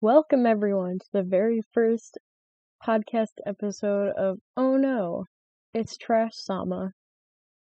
Welcome 0.00 0.46
everyone 0.46 1.00
to 1.00 1.06
the 1.12 1.24
very 1.24 1.60
first 1.72 2.18
podcast 2.86 3.34
episode 3.44 4.12
of 4.16 4.38
Oh 4.56 4.76
No, 4.76 5.24
it's 5.74 5.96
Trash 5.96 6.34
Sama 6.34 6.92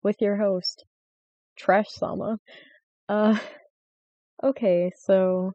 with 0.02 0.16
your 0.20 0.36
host, 0.36 0.84
Trash 1.56 1.88
Sama. 1.90 2.38
Uh, 3.08 3.38
okay, 4.42 4.90
so 4.98 5.52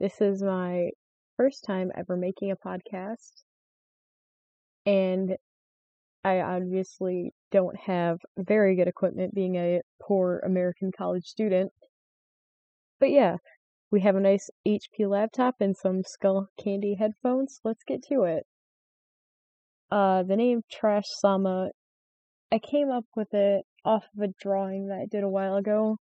this 0.00 0.22
is 0.22 0.42
my 0.42 0.92
first 1.36 1.64
time 1.66 1.92
ever 1.94 2.16
making 2.16 2.52
a 2.52 2.56
podcast, 2.56 3.32
and 4.86 5.36
I 6.24 6.40
obviously 6.40 7.34
don't 7.52 7.76
have 7.80 8.18
very 8.38 8.76
good 8.76 8.88
equipment 8.88 9.34
being 9.34 9.56
a 9.56 9.82
poor 10.00 10.40
American 10.42 10.90
college 10.96 11.26
student. 11.26 11.70
But 12.98 13.10
yeah, 13.10 13.36
we 13.96 14.02
have 14.02 14.14
a 14.16 14.20
nice 14.20 14.50
HP 14.68 15.08
laptop 15.08 15.54
and 15.58 15.74
some 15.74 16.02
Skull 16.04 16.48
Candy 16.62 16.96
headphones. 16.98 17.60
Let's 17.64 17.82
get 17.82 18.02
to 18.10 18.24
it. 18.24 18.44
Uh, 19.90 20.22
the 20.22 20.36
name 20.36 20.60
Trash 20.70 21.06
Sama, 21.06 21.70
I 22.52 22.58
came 22.58 22.90
up 22.90 23.06
with 23.16 23.32
it 23.32 23.64
off 23.86 24.04
of 24.14 24.22
a 24.22 24.34
drawing 24.38 24.88
that 24.88 24.98
I 24.98 25.06
did 25.10 25.24
a 25.24 25.30
while 25.30 25.56
ago, 25.56 25.96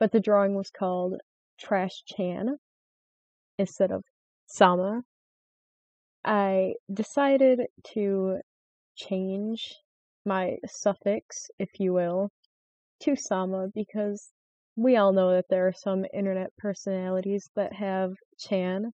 but 0.00 0.10
the 0.10 0.20
drawing 0.20 0.54
was 0.54 0.70
called 0.70 1.20
Trash 1.60 2.04
Chan 2.06 2.56
instead 3.58 3.90
of 3.90 4.04
Sama. 4.46 5.02
I 6.24 6.76
decided 6.90 7.60
to 7.92 8.38
change 8.96 9.74
my 10.24 10.56
suffix, 10.66 11.50
if 11.58 11.68
you 11.78 11.92
will, 11.92 12.30
to 13.00 13.16
Sama 13.16 13.68
because 13.74 14.30
we 14.76 14.96
all 14.96 15.12
know 15.12 15.32
that 15.32 15.46
there 15.48 15.66
are 15.68 15.72
some 15.72 16.04
internet 16.12 16.50
personalities 16.58 17.48
that 17.56 17.72
have 17.74 18.12
Chan 18.38 18.92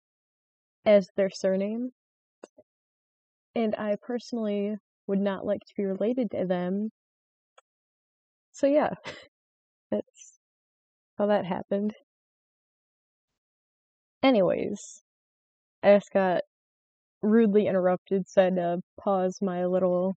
as 0.85 1.07
their 1.15 1.29
surname. 1.29 1.91
And 3.55 3.75
I 3.75 3.95
personally 4.01 4.75
would 5.07 5.19
not 5.19 5.45
like 5.45 5.61
to 5.61 5.73
be 5.75 5.85
related 5.85 6.31
to 6.31 6.45
them. 6.45 6.89
So 8.51 8.67
yeah, 8.67 8.91
that's 9.91 10.39
how 11.17 11.27
that 11.27 11.45
happened. 11.45 11.93
Anyways, 14.21 15.01
I 15.81 15.95
just 15.95 16.11
got 16.11 16.41
rudely 17.21 17.67
interrupted, 17.67 18.27
so 18.27 18.41
I 18.41 18.45
had 18.45 18.55
to 18.55 18.81
pause 18.99 19.39
my 19.41 19.65
little 19.65 20.15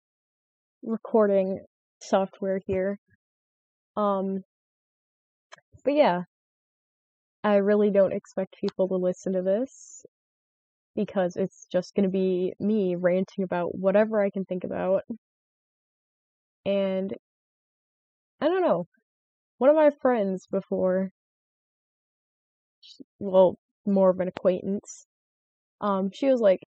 recording 0.83 1.59
software 2.01 2.59
here. 2.65 2.97
Um, 3.95 4.43
but 5.83 5.93
yeah, 5.93 6.23
I 7.43 7.57
really 7.57 7.91
don't 7.91 8.13
expect 8.13 8.57
people 8.59 8.87
to 8.87 8.95
listen 8.95 9.33
to 9.33 9.43
this 9.43 10.05
because 10.95 11.35
it's 11.35 11.67
just 11.71 11.95
going 11.95 12.03
to 12.03 12.09
be 12.09 12.53
me 12.59 12.95
ranting 12.95 13.43
about 13.43 13.75
whatever 13.77 14.21
I 14.21 14.29
can 14.29 14.45
think 14.45 14.63
about. 14.63 15.03
And 16.65 17.15
I 18.41 18.47
don't 18.47 18.61
know. 18.61 18.87
One 19.59 19.69
of 19.69 19.75
my 19.75 19.91
friends 19.91 20.47
before, 20.47 21.11
well, 23.19 23.57
more 23.85 24.09
of 24.09 24.19
an 24.19 24.27
acquaintance, 24.27 25.05
um, 25.81 26.11
she 26.11 26.27
was 26.27 26.41
like, 26.41 26.61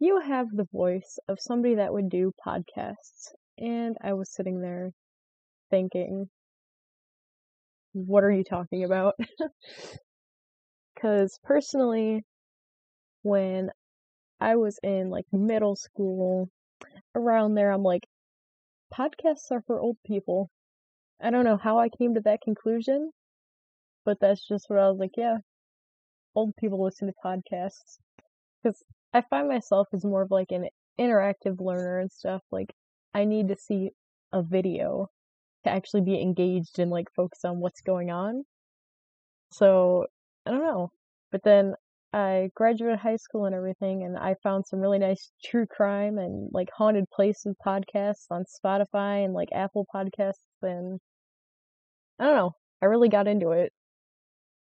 You 0.00 0.20
have 0.20 0.48
the 0.50 0.66
voice 0.72 1.18
of 1.28 1.40
somebody 1.40 1.76
that 1.76 1.92
would 1.92 2.10
do 2.10 2.32
podcasts. 2.46 3.32
And 3.58 3.96
I 4.02 4.14
was 4.14 4.32
sitting 4.32 4.60
there 4.60 4.92
thinking, 5.70 6.30
what 7.96 8.24
are 8.24 8.30
you 8.30 8.44
talking 8.44 8.84
about? 8.84 9.14
Because 10.94 11.38
personally, 11.44 12.24
when 13.22 13.70
I 14.40 14.56
was 14.56 14.78
in 14.82 15.10
like 15.10 15.26
middle 15.30 15.76
school, 15.76 16.48
around 17.14 17.54
there, 17.54 17.70
I'm 17.70 17.82
like, 17.82 18.06
podcasts 18.94 19.50
are 19.50 19.62
for 19.66 19.80
old 19.80 19.96
people. 20.06 20.50
I 21.22 21.30
don't 21.30 21.44
know 21.44 21.56
how 21.56 21.78
I 21.78 21.88
came 21.88 22.14
to 22.14 22.20
that 22.22 22.40
conclusion, 22.42 23.10
but 24.04 24.18
that's 24.20 24.46
just 24.46 24.68
what 24.68 24.78
I 24.78 24.88
was 24.88 24.98
like, 24.98 25.16
yeah, 25.16 25.38
old 26.34 26.54
people 26.56 26.82
listen 26.82 27.08
to 27.08 27.14
podcasts. 27.24 27.98
Because 28.62 28.82
I 29.12 29.22
find 29.22 29.48
myself 29.48 29.88
as 29.92 30.04
more 30.04 30.22
of 30.22 30.30
like 30.30 30.50
an 30.50 30.68
interactive 31.00 31.60
learner 31.60 31.98
and 32.00 32.10
stuff. 32.10 32.42
Like, 32.50 32.74
I 33.14 33.24
need 33.24 33.48
to 33.48 33.56
see 33.56 33.90
a 34.32 34.42
video 34.42 35.08
to 35.66 35.72
actually 35.72 36.02
be 36.02 36.20
engaged 36.20 36.78
and 36.78 36.90
like 36.90 37.06
focus 37.14 37.44
on 37.44 37.60
what's 37.60 37.80
going 37.80 38.10
on. 38.10 38.44
So 39.52 40.06
I 40.46 40.50
don't 40.50 40.62
know. 40.62 40.90
But 41.32 41.42
then 41.44 41.74
I 42.12 42.50
graduated 42.54 42.98
high 42.98 43.16
school 43.16 43.44
and 43.44 43.54
everything, 43.54 44.04
and 44.04 44.16
I 44.16 44.36
found 44.42 44.66
some 44.66 44.80
really 44.80 44.98
nice 44.98 45.30
true 45.44 45.66
crime 45.66 46.18
and 46.18 46.50
like 46.52 46.68
haunted 46.76 47.04
places 47.10 47.54
podcasts 47.64 48.26
on 48.30 48.44
Spotify 48.44 49.24
and 49.24 49.34
like 49.34 49.48
Apple 49.52 49.86
Podcasts, 49.94 50.46
and 50.62 51.00
I 52.18 52.24
don't 52.24 52.36
know. 52.36 52.52
I 52.82 52.86
really 52.86 53.08
got 53.08 53.28
into 53.28 53.50
it. 53.50 53.72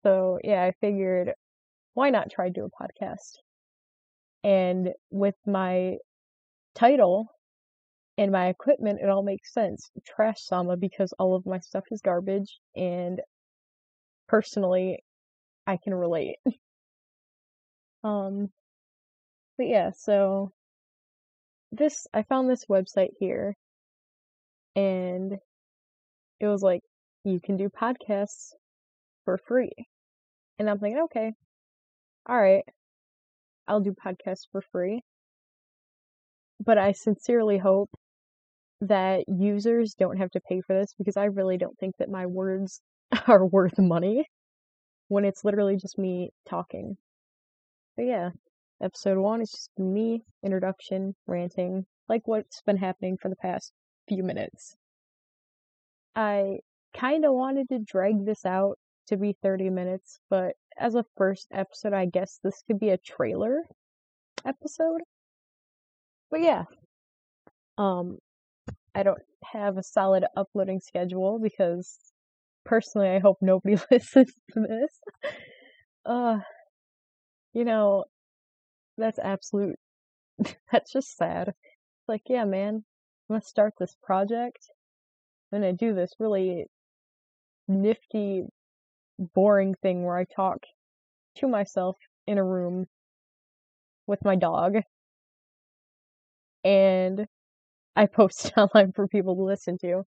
So 0.04 0.40
yeah, 0.44 0.64
I 0.64 0.74
figured 0.82 1.34
why 1.94 2.10
not 2.10 2.32
try 2.32 2.48
to 2.48 2.54
do 2.54 2.66
a 2.66 2.84
podcast? 2.84 3.38
And 4.44 4.90
with 5.10 5.36
my 5.46 5.98
title, 6.76 7.28
and 8.18 8.32
my 8.32 8.48
equipment, 8.48 9.00
it 9.02 9.10
all 9.10 9.24
makes 9.24 9.54
sense. 9.54 9.90
Trash 10.06 10.42
Sama 10.42 10.78
because 10.78 11.14
all 11.20 11.36
of 11.36 11.46
my 11.46 11.60
stuff 11.60 11.86
is 11.92 12.02
garbage, 12.02 12.60
and 12.76 13.22
personally, 14.28 15.04
I 15.66 15.78
can 15.78 15.94
relate. 15.96 16.38
um, 18.04 18.50
but 19.58 19.68
yeah, 19.68 19.92
so 19.92 20.52
this 21.72 22.08
I 22.14 22.24
found 22.24 22.50
this 22.50 22.66
website 22.66 23.12
here, 23.20 23.56
and 24.76 25.34
it 26.40 26.48
was 26.48 26.62
like 26.62 26.82
you 27.24 27.40
can 27.40 27.58
do 27.58 27.70
podcasts 27.70 28.54
for 29.26 29.38
free, 29.38 29.72
and 30.60 30.70
I'm 30.70 30.80
thinking, 30.80 31.04
okay, 31.06 31.34
all 32.28 32.40
right, 32.40 32.66
I'll 33.68 33.82
do 33.82 33.94
podcasts 33.94 34.48
for 34.52 34.62
free. 34.72 35.04
But 36.64 36.78
I 36.78 36.94
sincerely 36.94 37.58
hope 37.58 37.90
that 38.88 39.24
users 39.28 39.94
don't 39.94 40.18
have 40.18 40.32
to 40.32 40.42
pay 40.42 40.62
for 40.62 40.78
this 40.78 40.94
because 40.98 41.18
I 41.18 41.26
really 41.26 41.58
don't 41.58 41.78
think 41.80 41.96
that 41.98 42.10
my 42.10 42.26
words 42.26 42.82
are 43.28 43.46
worth 43.46 43.78
money 43.80 44.26
when 45.08 45.26
it's 45.26 45.44
literally 45.44 45.78
just 45.78 45.98
me 45.98 46.32
talking. 46.48 46.98
But 47.96 48.04
yeah, 48.04 48.30
episode 48.82 49.18
one 49.18 49.42
is 49.42 49.52
just 49.52 49.70
me, 49.78 50.24
introduction, 50.44 51.16
ranting, 51.28 51.86
like 52.10 52.28
what's 52.28 52.62
been 52.62 52.78
happening 52.78 53.18
for 53.22 53.30
the 53.30 53.36
past 53.36 53.72
few 54.08 54.24
minutes. 54.24 54.76
I 56.16 56.60
kind 56.96 57.26
of 57.26 57.34
wanted 57.34 57.70
to 57.70 57.80
drag 57.80 58.26
this 58.26 58.46
out 58.46 58.78
to 59.08 59.18
be 59.18 59.36
30 59.42 59.70
minutes, 59.70 60.20
but 60.30 60.54
as 60.78 60.96
a 60.96 61.06
first 61.18 61.48
episode, 61.52 61.94
I 61.94 62.06
guess 62.06 62.40
this 62.44 62.64
could 62.68 62.80
be 62.80 62.90
a 62.90 62.98
trailer 62.98 63.64
episode. 64.46 65.02
But 66.30 66.42
yeah, 66.42 66.64
um, 67.78 68.18
I 68.96 69.04
don't 69.04 69.22
have 69.44 69.78
a 69.78 69.84
solid 69.84 70.26
uploading 70.38 70.80
schedule 70.80 71.40
because 71.40 71.98
personally 72.66 73.10
I 73.10 73.20
hope 73.20 73.38
nobody 73.42 73.78
listens 73.92 74.34
to 74.54 74.62
this. 74.62 75.00
Uh 76.06 76.40
you 77.54 77.66
know, 77.66 78.06
that's 78.98 79.20
absolute 79.20 79.78
that's 80.72 80.92
just 80.92 81.16
sad. 81.16 81.50
It's 81.50 82.08
like, 82.08 82.24
yeah, 82.28 82.46
man, 82.46 82.84
I'm 83.30 83.36
gonna 83.36 83.42
start 83.42 83.74
this 83.80 83.96
project. 84.04 84.60
I'm 85.52 85.62
gonna 85.62 85.74
do 85.74 85.94
this 85.94 86.12
really 86.20 86.66
nifty, 87.68 88.44
boring 89.20 89.76
thing 89.82 90.04
where 90.04 90.18
I 90.18 90.26
talk 90.36 90.60
to 91.38 91.48
myself 91.48 91.98
in 92.28 92.38
a 92.38 92.44
room 92.44 92.88
with 94.08 94.24
my 94.24 94.36
dog. 94.36 94.78
And 96.64 97.28
I 97.96 98.06
post 98.08 98.52
online 98.58 98.92
for 98.94 99.08
people 99.08 99.36
to 99.36 99.44
listen 99.44 99.78
to. 99.80 100.04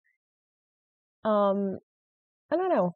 Um, 1.24 1.80
I 2.52 2.56
don't 2.58 2.70
know. 2.70 2.96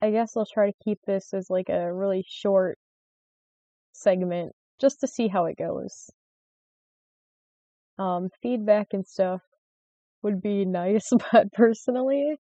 I 0.00 0.10
guess 0.10 0.36
I'll 0.36 0.46
try 0.46 0.70
to 0.70 0.76
keep 0.84 0.98
this 1.06 1.32
as 1.34 1.50
like 1.50 1.68
a 1.68 1.92
really 1.92 2.24
short 2.28 2.78
segment 3.92 4.52
just 4.80 5.00
to 5.00 5.06
see 5.06 5.28
how 5.28 5.46
it 5.46 5.56
goes. 5.58 6.10
Um, 7.98 8.30
feedback 8.42 8.88
and 8.92 9.06
stuff 9.06 9.42
would 10.22 10.40
be 10.40 10.64
nice, 10.66 11.10
but 11.32 11.52
personally, 11.52 12.36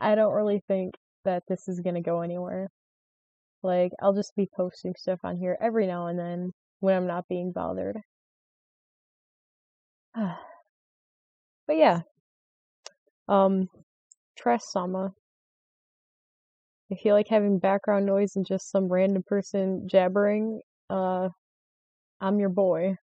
I 0.00 0.14
don't 0.16 0.34
really 0.34 0.62
think 0.68 0.94
that 1.24 1.44
this 1.48 1.68
is 1.68 1.80
gonna 1.80 2.02
go 2.02 2.22
anywhere. 2.22 2.68
Like, 3.62 3.92
I'll 4.02 4.14
just 4.14 4.34
be 4.36 4.48
posting 4.56 4.94
stuff 4.96 5.20
on 5.24 5.36
here 5.36 5.56
every 5.60 5.86
now 5.86 6.06
and 6.08 6.18
then 6.18 6.52
when 6.80 6.96
I'm 6.96 7.06
not 7.06 7.28
being 7.28 7.52
bothered. 7.52 7.98
but 11.66 11.76
yeah. 11.76 12.00
Um 13.28 13.68
Trash 14.36 14.62
Sama. 14.62 15.14
if 16.90 17.04
you 17.04 17.12
like 17.12 17.28
having 17.28 17.58
background 17.58 18.06
noise 18.06 18.36
and 18.36 18.46
just 18.46 18.70
some 18.70 18.88
random 18.88 19.22
person 19.22 19.88
jabbering, 19.88 20.60
uh, 20.90 21.28
I'm 22.20 22.38
your 22.38 22.50
boy. 22.50 22.96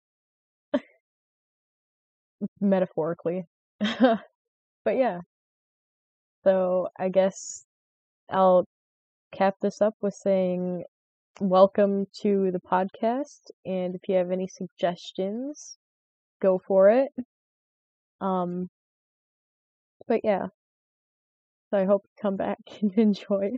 Metaphorically. 2.62 3.46
but 3.80 4.22
yeah. 4.98 5.22
So 6.44 6.90
I 7.00 7.10
guess 7.10 7.66
I'll 8.30 8.66
cap 9.32 9.56
this 9.62 9.82
up 9.82 9.96
with 10.02 10.14
saying 10.16 10.84
welcome 11.42 12.06
to 12.22 12.52
the 12.52 12.60
podcast 12.60 13.52
and 13.66 13.96
if 13.96 14.02
you 14.08 14.16
have 14.16 14.32
any 14.32 14.48
suggestions, 14.48 15.78
go 16.40 16.60
for 16.68 16.90
it. 16.90 17.12
Um 18.22 18.70
but 20.08 20.22
yeah. 20.24 20.48
So 21.72 21.78
I 21.78 21.86
hope 21.86 22.04
you 22.06 22.12
come 22.22 22.36
back 22.36 22.60
and 22.82 22.92
enjoy. 22.98 23.52